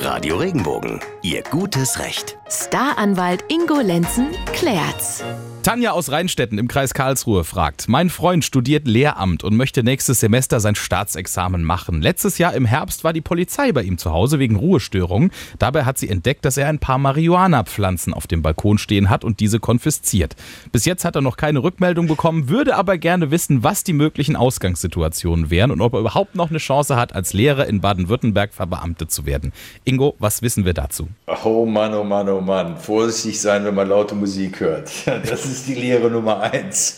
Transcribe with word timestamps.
Radio 0.00 0.36
Regenbogen, 0.36 1.00
Ihr 1.22 1.42
gutes 1.42 1.98
Recht. 1.98 2.37
Staranwalt 2.50 3.44
Ingo 3.48 3.80
Lenzen 3.80 4.28
klärt's. 4.54 5.22
Tanja 5.68 5.90
aus 5.90 6.10
Rheinstetten 6.10 6.56
im 6.56 6.66
Kreis 6.66 6.94
Karlsruhe 6.94 7.44
fragt: 7.44 7.88
Mein 7.88 8.08
Freund 8.08 8.42
studiert 8.42 8.88
Lehramt 8.88 9.44
und 9.44 9.54
möchte 9.54 9.82
nächstes 9.82 10.18
Semester 10.18 10.60
sein 10.60 10.74
Staatsexamen 10.74 11.62
machen. 11.62 12.00
Letztes 12.00 12.38
Jahr 12.38 12.54
im 12.54 12.64
Herbst 12.64 13.04
war 13.04 13.12
die 13.12 13.20
Polizei 13.20 13.72
bei 13.72 13.82
ihm 13.82 13.98
zu 13.98 14.10
Hause 14.10 14.38
wegen 14.38 14.56
Ruhestörungen. 14.56 15.30
Dabei 15.58 15.84
hat 15.84 15.98
sie 15.98 16.08
entdeckt, 16.08 16.46
dass 16.46 16.56
er 16.56 16.68
ein 16.68 16.78
paar 16.78 16.96
Marihuana-Pflanzen 16.96 18.14
auf 18.14 18.26
dem 18.26 18.40
Balkon 18.40 18.78
stehen 18.78 19.10
hat 19.10 19.24
und 19.24 19.40
diese 19.40 19.60
konfisziert. 19.60 20.36
Bis 20.72 20.86
jetzt 20.86 21.04
hat 21.04 21.16
er 21.16 21.20
noch 21.20 21.36
keine 21.36 21.62
Rückmeldung 21.62 22.06
bekommen, 22.06 22.48
würde 22.48 22.74
aber 22.74 22.96
gerne 22.96 23.30
wissen, 23.30 23.62
was 23.62 23.84
die 23.84 23.92
möglichen 23.92 24.36
Ausgangssituationen 24.36 25.50
wären 25.50 25.70
und 25.70 25.82
ob 25.82 25.92
er 25.92 26.00
überhaupt 26.00 26.34
noch 26.34 26.48
eine 26.48 26.60
Chance 26.60 26.96
hat, 26.96 27.14
als 27.14 27.34
Lehrer 27.34 27.66
in 27.66 27.82
Baden-Württemberg 27.82 28.54
verbeamtet 28.54 29.10
zu 29.10 29.26
werden. 29.26 29.52
Ingo, 29.84 30.14
was 30.18 30.40
wissen 30.40 30.64
wir 30.64 30.72
dazu? 30.72 31.08
Oh 31.44 31.66
Mann, 31.66 31.92
oh 31.92 32.04
Mann, 32.04 32.26
oh 32.30 32.37
Mann. 32.40 32.76
Vorsichtig 32.76 33.40
sein, 33.40 33.64
wenn 33.64 33.74
man 33.74 33.88
laute 33.88 34.14
Musik 34.14 34.60
hört. 34.60 34.90
Das 35.28 35.44
ist 35.44 35.66
die 35.66 35.74
Lehre 35.74 36.10
Nummer 36.10 36.40
eins. 36.40 36.96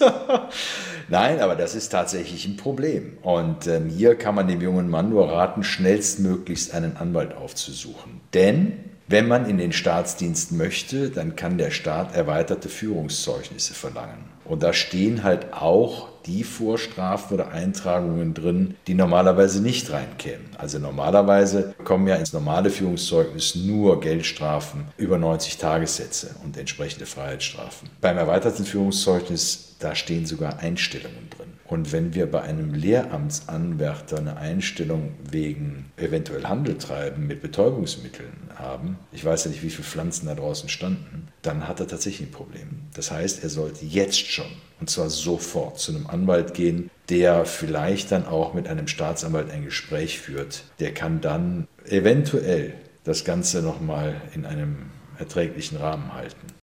Nein, 1.09 1.41
aber 1.41 1.57
das 1.57 1.75
ist 1.75 1.89
tatsächlich 1.89 2.47
ein 2.47 2.57
Problem. 2.57 3.19
Und 3.23 3.67
ähm, 3.67 3.89
hier 3.89 4.15
kann 4.15 4.35
man 4.35 4.47
dem 4.47 4.61
jungen 4.61 4.89
Mann 4.89 5.11
nur 5.11 5.31
raten, 5.31 5.65
schnellstmöglichst 5.65 6.73
einen 6.73 6.97
Anwalt 6.97 7.35
aufzusuchen. 7.35 8.21
Denn 8.33 8.73
wenn 9.11 9.27
man 9.27 9.47
in 9.51 9.59
den 9.59 9.73
Staatsdienst 9.73 10.53
möchte, 10.53 11.11
dann 11.11 11.35
kann 11.35 11.59
der 11.59 11.73
Staat 11.73 12.15
erweiterte 12.15 12.69
Führungszeugnisse 12.69 13.75
verlangen. 13.75 14.31
Und 14.45 14.63
da 14.63 14.73
stehen 14.73 15.25
halt 15.25 15.53
auch 15.53 16.09
die 16.27 16.45
Vorstrafen 16.45 17.35
oder 17.35 17.51
Eintragungen 17.51 18.35
drin, 18.35 18.77
die 18.87 18.95
normalerweise 18.95 19.63
nicht 19.63 19.91
reinkämen. 19.91 20.47
Also 20.59 20.79
normalerweise 20.79 21.75
kommen 21.83 22.07
ja 22.07 22.15
ins 22.17 22.33
normale 22.33 22.71
Führungszeugnis 22.71 23.57
nur 23.57 24.01
Geldstrafen 24.01 24.87
über 24.97 25.19
90 25.19 25.59
Tagessätze 25.59 26.37
und 26.45 26.57
entsprechende 26.57 27.07
Freiheitsstrafen. 27.07 27.91
Beim 28.01 28.17
erweiterten 28.17 28.65
Führungszeugnis, 28.65 29.75
da 29.81 29.97
stehen 29.97 30.27
sogar 30.27 30.61
Einstellungen 30.61 31.31
drin. 31.31 31.40
Und 31.71 31.93
wenn 31.93 32.15
wir 32.15 32.29
bei 32.29 32.43
einem 32.43 32.75
Lehramtsanwärter 32.75 34.19
eine 34.19 34.37
Einstellung 34.37 35.13
wegen 35.31 35.87
eventuell 35.97 36.43
Handeltreiben 36.43 37.29
mit 37.29 37.43
Betäubungsmitteln 37.43 38.51
haben, 38.57 38.99
ich 39.13 39.25
weiß 39.25 39.45
ja 39.45 39.53
nicht, 39.53 39.63
wie 39.63 39.71
viele 39.71 39.85
Pflanzen 39.85 40.27
da 40.27 40.35
draußen 40.35 40.69
standen, 40.69 41.29
dann 41.43 41.69
hat 41.69 41.79
er 41.79 41.87
tatsächlich 41.87 42.29
ein 42.29 42.33
Problem. 42.33 42.81
Das 42.95 43.13
heißt, 43.13 43.45
er 43.45 43.51
sollte 43.51 43.85
jetzt 43.85 44.19
schon, 44.19 44.51
und 44.81 44.91
zwar 44.91 45.11
sofort, 45.11 45.79
zu 45.79 45.95
einem 45.95 46.09
Anwalt 46.09 46.55
gehen, 46.55 46.91
der 47.09 47.45
vielleicht 47.45 48.11
dann 48.11 48.27
auch 48.27 48.53
mit 48.53 48.67
einem 48.67 48.89
Staatsanwalt 48.89 49.53
ein 49.53 49.65
Gespräch 49.65 50.19
führt. 50.19 50.65
Der 50.81 50.93
kann 50.93 51.21
dann 51.21 51.69
eventuell 51.87 52.75
das 53.05 53.25
Ganze 53.25 53.63
nochmal 53.63 54.21
in 54.35 54.45
einem 54.45 54.91
erträglichen 55.21 55.79
Rahmen 55.79 56.15
halten. 56.15 56.51